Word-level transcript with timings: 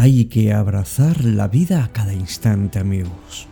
Hay 0.00 0.26
que 0.26 0.52
abrazar 0.52 1.24
la 1.24 1.48
vida 1.48 1.82
a 1.82 1.88
cada 1.88 2.14
instante, 2.14 2.78
amigos. 2.78 3.48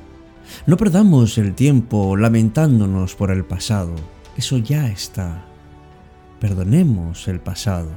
No 0.65 0.77
perdamos 0.77 1.39
el 1.39 1.57
tiempo 1.57 2.17
lamentándonos 2.17 3.17
por 3.17 3.33
el 3.33 3.45
pasado. 3.45 3.97
Eso 4.37 4.57
ya 4.57 4.87
está. 4.87 5.45
Perdonemos 6.39 7.27
el 7.27 7.41
pasado. 7.41 7.91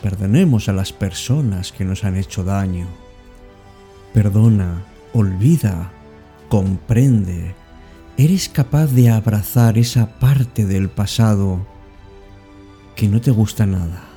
Perdonemos 0.00 0.70
a 0.70 0.72
las 0.72 0.94
personas 0.94 1.70
que 1.70 1.84
nos 1.84 2.02
han 2.04 2.16
hecho 2.16 2.44
daño. 2.44 2.86
Perdona, 4.14 4.82
olvida, 5.12 5.92
comprende. 6.48 7.54
¿Eres 8.16 8.48
capaz 8.48 8.86
de 8.86 9.10
abrazar 9.10 9.76
esa 9.76 10.18
parte 10.18 10.64
del 10.64 10.88
pasado 10.88 11.66
que 12.94 13.06
no 13.06 13.20
te 13.20 13.32
gusta 13.32 13.66
nada? 13.66 14.15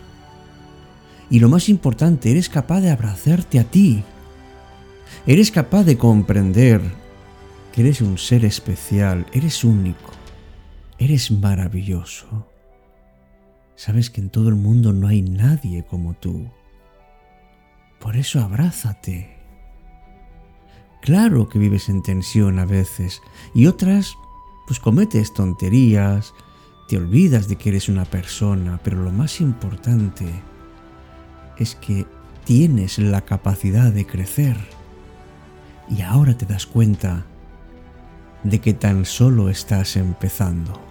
Y 1.30 1.40
lo 1.40 1.50
más 1.50 1.70
importante, 1.70 2.32
eres 2.32 2.50
capaz 2.50 2.82
de 2.82 2.92
abrazarte 2.92 3.60
a 3.60 3.64
ti. 3.64 4.04
Eres 5.28 5.52
capaz 5.52 5.84
de 5.84 5.98
comprender 5.98 6.82
que 7.72 7.82
eres 7.82 8.02
un 8.02 8.18
ser 8.18 8.46
especial, 8.46 9.26
eres 9.34 9.64
único, 9.64 10.12
eres 10.98 11.32
maravilloso. 11.32 12.48
Sabes 13.76 14.10
que 14.10 14.22
en 14.22 14.30
todo 14.30 14.50
el 14.50 14.56
mundo 14.56 14.92
no 14.92 15.08
hay 15.08 15.22
nadie 15.22 15.86
como 15.86 16.14
tú. 16.16 16.50
Por 18.00 18.16
eso 18.16 18.40
abrázate. 18.40 19.38
Claro 21.02 21.48
que 21.48 21.60
vives 21.60 21.90
en 21.90 22.02
tensión 22.02 22.60
a 22.60 22.66
veces 22.66 23.22
y 23.54 23.68
otras 23.68 24.16
pues 24.68 24.80
cometes 24.80 25.34
tonterías, 25.34 26.34
te 26.88 26.98
olvidas 26.98 27.48
de 27.48 27.56
que 27.56 27.70
eres 27.70 27.90
una 27.90 28.06
persona, 28.06 28.80
pero 28.84 29.02
lo 29.02 29.12
más 29.12 29.42
importante 29.42 30.26
es 31.64 31.76
que 31.76 32.06
tienes 32.46 32.98
la 32.98 33.22
capacidad 33.22 33.92
de 33.92 34.06
crecer. 34.06 34.58
Y 35.90 36.02
ahora 36.02 36.38
te 36.38 36.46
das 36.46 36.66
cuenta 36.66 37.26
de 38.44 38.60
que 38.60 38.74
tan 38.74 39.06
solo 39.06 39.50
estás 39.50 39.96
empezando. 39.96 40.89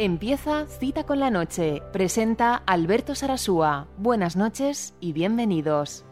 Empieza 0.00 0.68
Cita 0.68 1.02
con 1.02 1.18
la 1.18 1.28
Noche. 1.28 1.82
Presenta 1.92 2.54
Alberto 2.54 3.16
Sarasúa. 3.16 3.88
Buenas 3.98 4.36
noches 4.36 4.94
y 5.00 5.12
bienvenidos. 5.12 6.04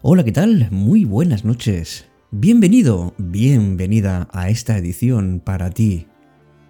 Hola, 0.00 0.22
¿qué 0.22 0.30
tal? 0.30 0.68
Muy 0.70 1.04
buenas 1.04 1.44
noches. 1.44 2.06
Bienvenido, 2.30 3.14
bienvenida 3.18 4.28
a 4.30 4.48
esta 4.48 4.78
edición 4.78 5.40
para 5.44 5.70
ti 5.70 6.06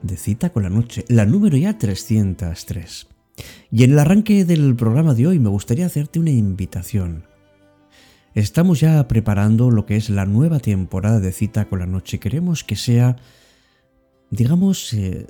de 0.00 0.16
Cita 0.16 0.48
con 0.48 0.62
la 0.62 0.70
Noche, 0.70 1.04
la 1.08 1.26
número 1.26 1.58
ya 1.58 1.76
303. 1.76 3.19
Y 3.70 3.84
en 3.84 3.92
el 3.92 3.98
arranque 3.98 4.44
del 4.44 4.74
programa 4.76 5.14
de 5.14 5.26
hoy 5.26 5.38
me 5.38 5.48
gustaría 5.48 5.86
hacerte 5.86 6.18
una 6.18 6.30
invitación. 6.30 7.24
Estamos 8.34 8.80
ya 8.80 9.06
preparando 9.08 9.70
lo 9.70 9.86
que 9.86 9.96
es 9.96 10.10
la 10.10 10.26
nueva 10.26 10.60
temporada 10.60 11.20
de 11.20 11.32
Cita 11.32 11.68
con 11.68 11.80
la 11.80 11.86
Noche. 11.86 12.20
Queremos 12.20 12.62
que 12.62 12.76
sea, 12.76 13.16
digamos, 14.30 14.92
eh, 14.92 15.26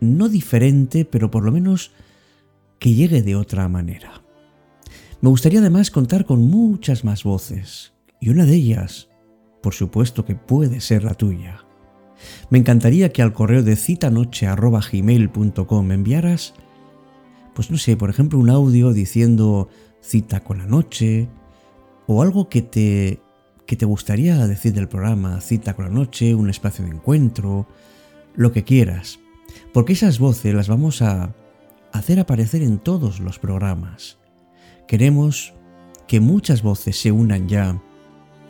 no 0.00 0.28
diferente, 0.28 1.04
pero 1.04 1.30
por 1.30 1.44
lo 1.44 1.52
menos 1.52 1.92
que 2.78 2.92
llegue 2.92 3.22
de 3.22 3.36
otra 3.36 3.68
manera. 3.68 4.22
Me 5.22 5.30
gustaría 5.30 5.60
además 5.60 5.90
contar 5.92 6.26
con 6.26 6.40
muchas 6.40 7.04
más 7.04 7.22
voces, 7.22 7.92
y 8.20 8.30
una 8.30 8.44
de 8.44 8.56
ellas, 8.56 9.08
por 9.62 9.72
supuesto 9.72 10.24
que 10.24 10.34
puede 10.34 10.80
ser 10.80 11.04
la 11.04 11.14
tuya. 11.14 11.64
Me 12.50 12.58
encantaría 12.58 13.12
que 13.12 13.22
al 13.22 13.32
correo 13.32 13.62
de 13.62 13.76
citanoche.gmail.com 13.76 15.92
enviaras 15.92 16.54
pues 17.54 17.70
no 17.70 17.78
sé, 17.78 17.96
por 17.96 18.10
ejemplo, 18.10 18.38
un 18.38 18.50
audio 18.50 18.92
diciendo 18.92 19.68
cita 20.00 20.40
con 20.40 20.58
la 20.58 20.66
noche, 20.66 21.28
o 22.06 22.22
algo 22.22 22.48
que 22.48 22.62
te, 22.62 23.20
que 23.66 23.76
te 23.76 23.86
gustaría 23.86 24.46
decir 24.46 24.72
del 24.72 24.88
programa, 24.88 25.40
cita 25.40 25.74
con 25.74 25.86
la 25.86 25.90
noche, 25.90 26.34
un 26.34 26.50
espacio 26.50 26.84
de 26.84 26.90
encuentro, 26.90 27.66
lo 28.34 28.52
que 28.52 28.64
quieras. 28.64 29.20
Porque 29.72 29.92
esas 29.92 30.18
voces 30.18 30.54
las 30.54 30.68
vamos 30.68 31.02
a 31.02 31.34
hacer 31.92 32.18
aparecer 32.18 32.62
en 32.62 32.78
todos 32.78 33.20
los 33.20 33.38
programas. 33.38 34.18
Queremos 34.86 35.54
que 36.08 36.20
muchas 36.20 36.62
voces 36.62 36.98
se 36.98 37.12
unan 37.12 37.48
ya 37.48 37.80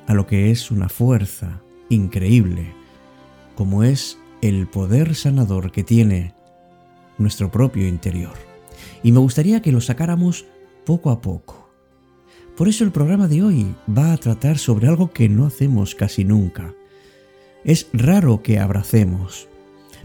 a 0.07 0.15
lo 0.15 0.27
que 0.27 0.51
es 0.51 0.71
una 0.71 0.89
fuerza 0.89 1.61
increíble, 1.89 2.73
como 3.55 3.83
es 3.85 4.19
el 4.41 4.69
poder 4.69 5.15
sanador 5.15 5.71
que 5.71 5.85
tiene 5.85 6.35
nuestro 7.19 7.51
propio 7.51 7.87
interior 7.87 8.52
y 9.03 9.13
me 9.13 9.19
gustaría 9.21 9.63
que 9.63 9.73
lo 9.73 9.81
sacáramos 9.81 10.47
poco 10.85 11.11
a 11.11 11.21
poco. 11.21 11.71
Por 12.57 12.69
eso 12.69 12.85
el 12.85 12.93
programa 12.93 13.29
de 13.29 13.43
hoy 13.43 13.75
va 13.89 14.13
a 14.13 14.17
tratar 14.19 14.59
sobre 14.59 14.89
algo 14.89 15.11
que 15.11 15.29
no 15.29 15.47
hacemos 15.47 15.95
casi 15.95 16.25
nunca. 16.25 16.75
Es 17.65 17.89
raro 17.93 18.43
que 18.43 18.59
abracemos, 18.59 19.49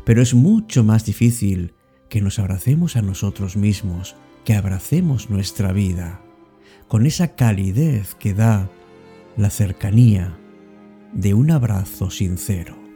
pero 0.06 0.21
es 0.21 0.33
mucho 0.33 0.83
más 0.83 1.06
difícil 1.06 1.74
que 2.07 2.21
nos 2.21 2.39
abracemos 2.39 2.95
a 2.95 3.01
nosotros 3.01 3.57
mismos, 3.57 4.15
que 4.45 4.53
abracemos 4.53 5.29
nuestra 5.29 5.74
vida, 5.74 6.21
con 6.88 7.06
esa 7.06 7.35
calidez 7.35 8.15
que 8.15 8.33
da 8.33 8.69
la 9.35 9.50
cercanía 9.50 10.38
de 11.13 11.33
un 11.33 11.51
abrazo 11.51 12.09
sincero. 12.09 12.87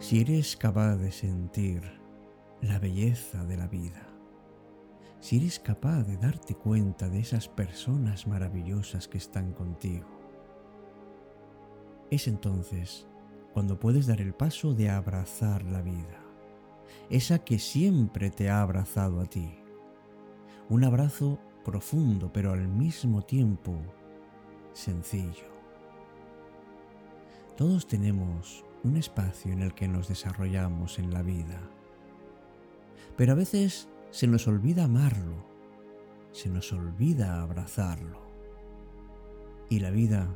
Si 0.00 0.22
eres 0.22 0.56
capaz 0.56 0.96
de 0.96 1.12
sentir 1.12 1.82
la 2.62 2.78
belleza 2.78 3.44
de 3.44 3.58
la 3.58 3.68
vida, 3.68 4.08
si 5.20 5.36
eres 5.36 5.60
capaz 5.60 6.04
de 6.04 6.16
darte 6.16 6.54
cuenta 6.54 7.10
de 7.10 7.20
esas 7.20 7.48
personas 7.48 8.26
maravillosas 8.26 9.08
que 9.08 9.18
están 9.18 9.52
contigo, 9.52 10.08
es 12.10 12.28
entonces 12.28 13.06
cuando 13.52 13.78
puedes 13.78 14.06
dar 14.06 14.22
el 14.22 14.32
paso 14.32 14.72
de 14.72 14.88
abrazar 14.88 15.64
la 15.64 15.82
vida, 15.82 16.24
esa 17.10 17.40
que 17.40 17.58
siempre 17.58 18.30
te 18.30 18.48
ha 18.48 18.62
abrazado 18.62 19.20
a 19.20 19.26
ti. 19.26 19.54
Un 20.70 20.82
abrazo 20.84 21.38
profundo, 21.62 22.32
pero 22.32 22.52
al 22.52 22.66
mismo 22.68 23.20
tiempo 23.20 23.76
sencillo. 24.72 25.50
Todos 27.54 27.86
tenemos 27.86 28.64
un 28.84 28.96
espacio 28.96 29.52
en 29.52 29.62
el 29.62 29.74
que 29.74 29.88
nos 29.88 30.08
desarrollamos 30.08 30.98
en 30.98 31.12
la 31.12 31.22
vida. 31.22 31.60
Pero 33.16 33.32
a 33.32 33.36
veces 33.36 33.88
se 34.10 34.26
nos 34.26 34.48
olvida 34.48 34.84
amarlo 34.84 35.50
se 36.32 36.48
nos 36.48 36.72
olvida 36.72 37.42
abrazarlo. 37.42 38.20
Y 39.68 39.80
la 39.80 39.90
vida 39.90 40.28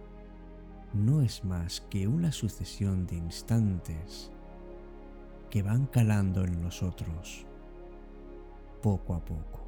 no 0.93 1.23
es 1.23 1.45
más 1.45 1.81
que 1.83 2.07
una 2.07 2.33
sucesión 2.33 3.07
de 3.07 3.17
instantes 3.17 4.31
que 5.51 5.63
van 5.63 5.87
calando 5.87 6.45
en 6.45 6.61
nosotros 6.61 7.47
poco 8.83 9.15
a 9.15 9.25
poco. 9.25 9.64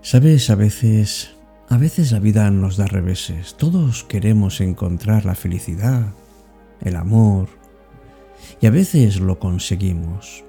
Sabes, 0.00 0.48
a 0.48 0.54
veces, 0.54 1.34
a 1.68 1.76
veces 1.76 2.12
la 2.12 2.20
vida 2.20 2.50
nos 2.50 2.76
da 2.76 2.86
reveses. 2.86 3.56
Todos 3.56 4.04
queremos 4.04 4.60
encontrar 4.60 5.24
la 5.24 5.34
felicidad, 5.34 6.14
el 6.80 6.96
amor, 6.96 7.48
y 8.60 8.66
a 8.66 8.70
veces 8.70 9.20
lo 9.20 9.38
conseguimos. 9.38 10.44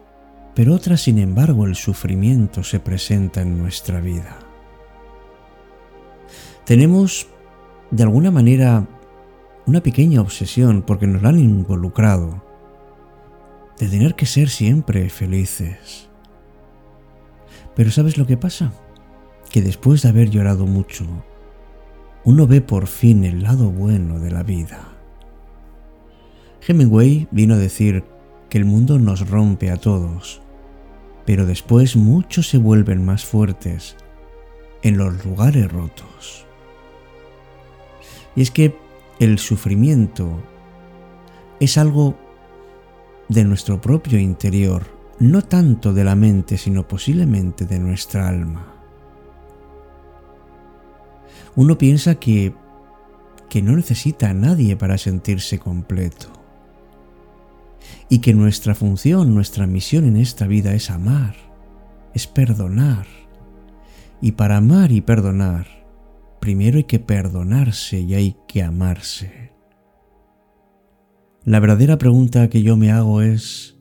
Pero 0.53 0.73
otras, 0.73 1.01
sin 1.01 1.17
embargo, 1.17 1.65
el 1.65 1.75
sufrimiento 1.75 2.63
se 2.63 2.79
presenta 2.79 3.41
en 3.41 3.57
nuestra 3.57 3.99
vida. 3.99 4.37
Tenemos, 6.65 7.27
de 7.89 8.03
alguna 8.03 8.29
manera, 8.29 8.87
una 9.65 9.81
pequeña 9.81 10.21
obsesión 10.21 10.83
porque 10.83 11.07
nos 11.07 11.23
la 11.23 11.29
han 11.29 11.39
involucrado 11.39 12.43
de 13.79 13.87
tener 13.87 14.15
que 14.15 14.27
ser 14.27 14.49
siempre 14.49 15.09
felices. 15.09 16.07
Pero 17.75 17.89
¿sabes 17.89 18.17
lo 18.17 18.27
que 18.27 18.37
pasa? 18.37 18.71
Que 19.49 19.61
después 19.61 20.03
de 20.03 20.09
haber 20.09 20.29
llorado 20.29 20.65
mucho, 20.65 21.05
uno 22.23 22.47
ve 22.47 22.61
por 22.61 22.87
fin 22.87 23.23
el 23.23 23.43
lado 23.43 23.71
bueno 23.71 24.19
de 24.19 24.31
la 24.31 24.43
vida. 24.43 24.89
Hemingway 26.67 27.27
vino 27.31 27.55
a 27.55 27.57
decir 27.57 28.03
que 28.49 28.57
el 28.57 28.65
mundo 28.65 28.99
nos 28.99 29.27
rompe 29.27 29.71
a 29.71 29.77
todos, 29.77 30.41
pero 31.25 31.45
después 31.45 31.95
muchos 31.95 32.49
se 32.49 32.57
vuelven 32.57 33.03
más 33.03 33.25
fuertes 33.25 33.95
en 34.83 34.97
los 34.97 35.25
lugares 35.25 35.71
rotos. 35.71 36.45
Y 38.35 38.41
es 38.41 38.51
que 38.51 38.75
el 39.19 39.39
sufrimiento 39.39 40.41
es 41.59 41.77
algo 41.77 42.15
de 43.27 43.43
nuestro 43.43 43.81
propio 43.81 44.19
interior, 44.19 44.83
no 45.19 45.41
tanto 45.41 45.93
de 45.93 46.03
la 46.03 46.15
mente, 46.15 46.57
sino 46.57 46.87
posiblemente 46.87 47.65
de 47.65 47.79
nuestra 47.79 48.27
alma 48.27 48.78
uno 51.59 51.77
piensa 51.77 52.15
que, 52.15 52.53
que 53.49 53.61
no 53.61 53.75
necesita 53.75 54.29
a 54.29 54.33
nadie 54.33 54.77
para 54.77 54.97
sentirse 54.97 55.59
completo. 55.59 56.31
Y 58.07 58.19
que 58.19 58.33
nuestra 58.33 58.75
función, 58.75 59.35
nuestra 59.35 59.67
misión 59.67 60.05
en 60.05 60.15
esta 60.15 60.47
vida 60.47 60.73
es 60.73 60.89
amar, 60.89 61.35
es 62.13 62.27
perdonar. 62.27 63.07
Y 64.21 64.31
para 64.31 64.55
amar 64.55 64.93
y 64.93 65.01
perdonar, 65.01 65.67
primero 66.39 66.77
hay 66.77 66.85
que 66.85 66.99
perdonarse 66.99 67.99
y 67.99 68.13
hay 68.13 68.37
que 68.47 68.63
amarse. 68.63 69.51
La 71.43 71.59
verdadera 71.59 71.97
pregunta 71.97 72.49
que 72.49 72.61
yo 72.61 72.77
me 72.77 72.89
hago 72.89 73.21
es 73.21 73.75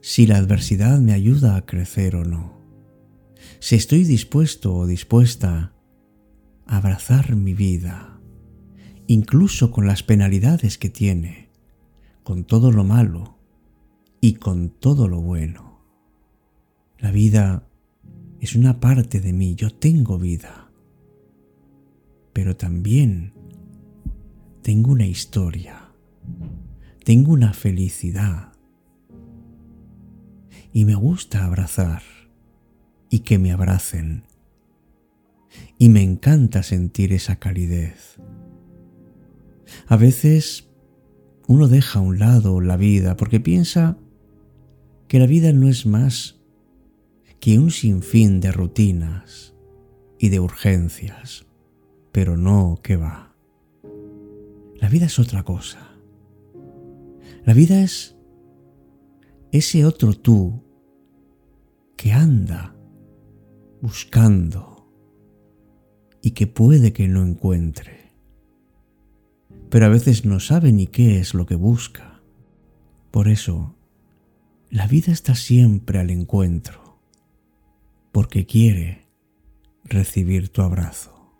si 0.00 0.26
la 0.26 0.38
adversidad 0.38 0.98
me 0.98 1.12
ayuda 1.12 1.54
a 1.54 1.64
crecer 1.64 2.16
o 2.16 2.24
no. 2.24 2.60
Si 3.60 3.76
estoy 3.76 4.02
dispuesto 4.02 4.74
o 4.74 4.88
dispuesta 4.88 5.75
abrazar 6.66 7.36
mi 7.36 7.54
vida, 7.54 8.20
incluso 9.06 9.70
con 9.70 9.86
las 9.86 10.02
penalidades 10.02 10.78
que 10.78 10.90
tiene, 10.90 11.50
con 12.24 12.44
todo 12.44 12.72
lo 12.72 12.84
malo 12.84 13.38
y 14.20 14.34
con 14.34 14.70
todo 14.70 15.08
lo 15.08 15.20
bueno. 15.20 15.80
La 16.98 17.12
vida 17.12 17.68
es 18.40 18.56
una 18.56 18.80
parte 18.80 19.20
de 19.20 19.32
mí, 19.32 19.54
yo 19.54 19.70
tengo 19.70 20.18
vida, 20.18 20.70
pero 22.32 22.56
también 22.56 23.32
tengo 24.62 24.92
una 24.92 25.06
historia, 25.06 25.92
tengo 27.04 27.32
una 27.32 27.52
felicidad 27.52 28.52
y 30.72 30.84
me 30.84 30.94
gusta 30.94 31.44
abrazar 31.44 32.02
y 33.08 33.20
que 33.20 33.38
me 33.38 33.52
abracen 33.52 34.25
y 35.78 35.88
me 35.88 36.02
encanta 36.02 36.62
sentir 36.62 37.12
esa 37.12 37.36
calidez. 37.36 38.16
A 39.86 39.96
veces 39.96 40.70
uno 41.48 41.68
deja 41.68 41.98
a 41.98 42.02
un 42.02 42.18
lado 42.18 42.60
la 42.60 42.76
vida 42.76 43.16
porque 43.16 43.40
piensa 43.40 43.98
que 45.08 45.18
la 45.18 45.26
vida 45.26 45.52
no 45.52 45.68
es 45.68 45.86
más 45.86 46.40
que 47.40 47.58
un 47.58 47.70
sinfín 47.70 48.40
de 48.40 48.52
rutinas 48.52 49.54
y 50.18 50.30
de 50.30 50.40
urgencias, 50.40 51.46
pero 52.12 52.36
no 52.36 52.80
que 52.82 52.96
va. 52.96 53.36
La 54.76 54.88
vida 54.88 55.06
es 55.06 55.18
otra 55.18 55.42
cosa. 55.42 55.96
La 57.44 57.54
vida 57.54 57.80
es 57.82 58.16
ese 59.52 59.84
otro 59.84 60.14
tú 60.14 60.64
que 61.96 62.12
anda 62.12 62.76
buscando 63.80 64.75
y 66.26 66.32
que 66.32 66.48
puede 66.48 66.92
que 66.92 67.06
no 67.06 67.24
encuentre. 67.24 68.10
Pero 69.70 69.86
a 69.86 69.88
veces 69.88 70.24
no 70.24 70.40
sabe 70.40 70.72
ni 70.72 70.88
qué 70.88 71.20
es 71.20 71.34
lo 71.34 71.46
que 71.46 71.54
busca. 71.54 72.20
Por 73.12 73.28
eso, 73.28 73.76
la 74.68 74.88
vida 74.88 75.12
está 75.12 75.36
siempre 75.36 76.00
al 76.00 76.10
encuentro, 76.10 76.98
porque 78.10 78.44
quiere 78.44 79.06
recibir 79.84 80.48
tu 80.48 80.62
abrazo. 80.62 81.32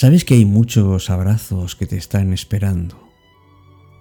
Sabes 0.00 0.24
que 0.24 0.34
hay 0.34 0.44
muchos 0.44 1.10
abrazos 1.10 1.74
que 1.74 1.84
te 1.84 1.96
están 1.96 2.32
esperando. 2.32 3.10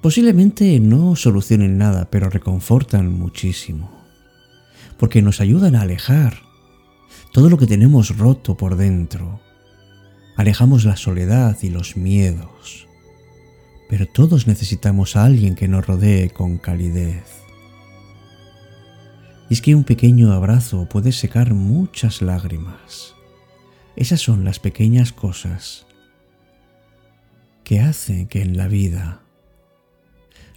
Posiblemente 0.03 0.79
no 0.79 1.15
solucionen 1.15 1.79
nada, 1.79 2.11
pero 2.11 2.29
reconfortan 2.29 3.11
muchísimo. 3.11 3.89
Porque 4.99 5.23
nos 5.23 5.41
ayudan 5.41 5.75
a 5.75 5.81
alejar 5.81 6.43
todo 7.33 7.49
lo 7.49 7.57
que 7.57 7.65
tenemos 7.65 8.15
roto 8.15 8.55
por 8.55 8.75
dentro. 8.75 9.41
Alejamos 10.35 10.85
la 10.85 10.97
soledad 10.97 11.57
y 11.63 11.71
los 11.71 11.97
miedos. 11.97 12.87
Pero 13.89 14.05
todos 14.05 14.45
necesitamos 14.45 15.15
a 15.15 15.25
alguien 15.25 15.55
que 15.55 15.67
nos 15.67 15.87
rodee 15.87 16.29
con 16.29 16.59
calidez. 16.59 17.25
Y 19.49 19.55
es 19.55 19.61
que 19.63 19.73
un 19.73 19.83
pequeño 19.83 20.31
abrazo 20.31 20.87
puede 20.87 21.11
secar 21.11 21.55
muchas 21.55 22.21
lágrimas. 22.21 23.15
Esas 23.95 24.21
son 24.21 24.45
las 24.45 24.59
pequeñas 24.59 25.11
cosas 25.11 25.86
que 27.67 27.81
hace 27.81 28.29
que 28.29 28.41
en 28.41 28.55
la 28.55 28.69
vida 28.69 29.23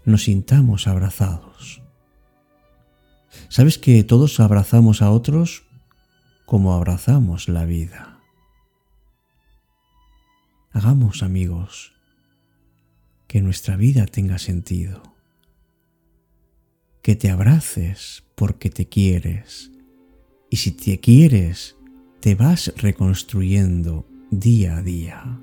nos 0.05 0.23
sintamos 0.23 0.87
abrazados. 0.87 1.83
¿Sabes 3.49 3.79
que 3.79 4.05
todos 4.05 4.39
abrazamos 4.39 5.03
a 5.03 5.11
otros 5.11 5.65
como 6.47 6.73
abrazamos 6.73 7.49
la 7.49 7.65
vida? 7.65 8.21
Hagamos 10.71 11.25
amigos 11.25 11.95
que 13.27 13.43
nuestra 13.43 13.75
vida 13.75 14.07
tenga 14.07 14.39
sentido. 14.39 15.03
que 17.03 17.17
te 17.17 17.29
abraces 17.29 18.23
porque 18.37 18.71
te 18.71 18.89
quieres. 18.89 19.73
Y 20.49 20.59
si 20.59 20.71
te 20.71 21.01
quieres, 21.01 21.75
te 22.21 22.37
vas 22.37 22.73
reconstruyendo 22.77 24.07
día 24.31 24.77
a 24.77 24.83
día. 24.83 25.41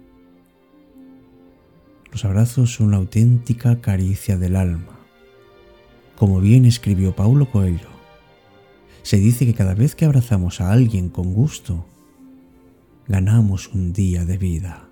Los 2.18 2.26
abrazos 2.26 2.74
son 2.74 2.88
una 2.88 2.98
auténtica 2.98 3.80
caricia 3.80 4.40
del 4.40 4.56
alma. 4.56 4.98
Como 6.16 6.40
bien 6.40 6.66
escribió 6.66 7.16
Paulo 7.16 7.52
Coelho, 7.52 7.90
se 9.04 9.18
dice 9.18 9.46
que 9.46 9.54
cada 9.54 9.76
vez 9.76 9.94
que 9.94 10.06
abrazamos 10.06 10.60
a 10.60 10.72
alguien 10.72 11.10
con 11.10 11.36
gusto, 11.36 11.86
ganamos 13.08 13.68
un 13.68 13.94
día 13.94 14.26
de 14.26 14.40
vida. 14.40 14.87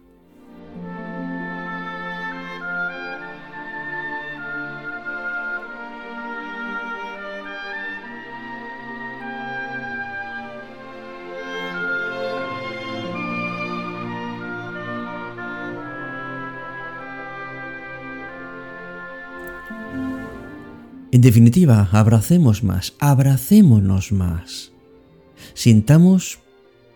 En 21.15 21.21
definitiva, 21.21 21.87
abracemos 21.93 22.61
más, 22.61 22.93
abracémonos 22.99 24.11
más. 24.11 24.73
Sintamos 25.53 26.39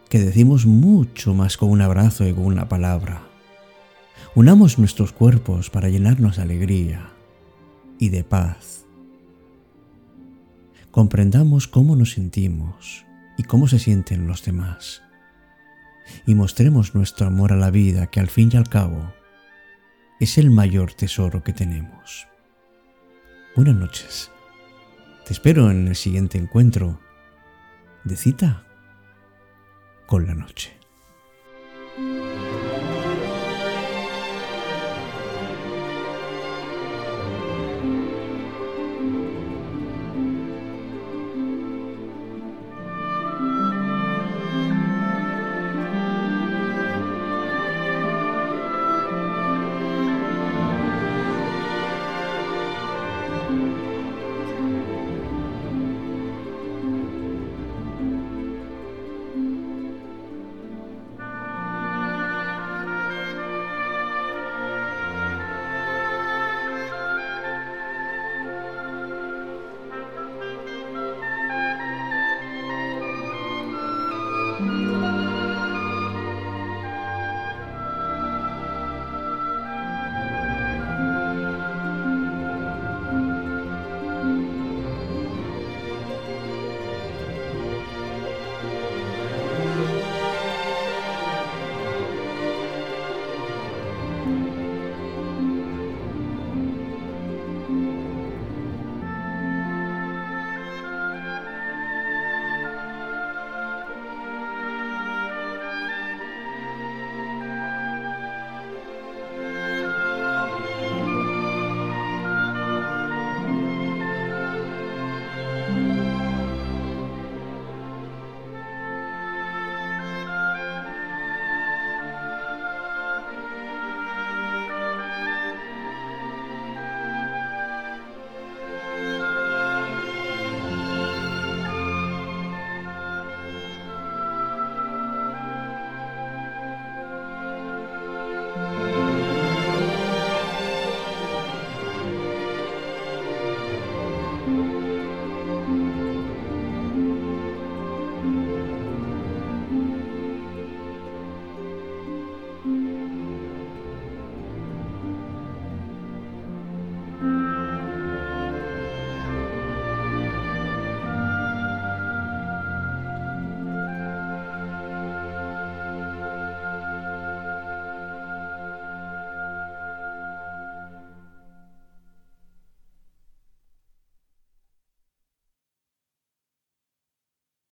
que 0.10 0.20
decimos 0.20 0.66
mucho 0.66 1.34
más 1.34 1.56
con 1.56 1.70
un 1.70 1.80
abrazo 1.80 2.28
y 2.28 2.34
con 2.34 2.44
una 2.44 2.68
palabra. 2.68 3.24
Unamos 4.36 4.78
nuestros 4.78 5.14
cuerpos 5.14 5.70
para 5.70 5.88
llenarnos 5.88 6.36
de 6.36 6.42
alegría 6.42 7.14
y 7.98 8.10
de 8.10 8.26
paz. 8.26 8.84
Comprendamos 10.92 11.70
cómo 11.70 11.96
nos 11.96 12.12
sentimos 12.12 13.06
y 13.38 13.44
cómo 13.44 13.70
se 13.70 13.80
sienten 13.80 14.28
los 14.28 14.44
demás. 14.44 15.02
Y 16.26 16.36
mostremos 16.36 16.94
nuestro 16.94 17.26
amor 17.28 17.54
a 17.54 17.56
la 17.56 17.72
vida 17.72 18.08
que 18.08 18.20
al 18.20 18.28
fin 18.28 18.50
y 18.52 18.58
al 18.58 18.68
cabo 18.68 19.14
es 20.20 20.38
el 20.38 20.52
mayor 20.52 20.92
tesoro 20.92 21.42
que 21.42 21.54
tenemos. 21.54 22.28
Buenas 23.60 23.76
noches. 23.76 24.32
Te 25.26 25.34
espero 25.34 25.70
en 25.70 25.90
el 25.90 25.96
siguiente 25.98 26.38
encuentro 26.38 26.98
de 28.06 28.16
cita 28.16 28.64
con 30.06 30.26
la 30.26 30.34
noche. 30.34 30.79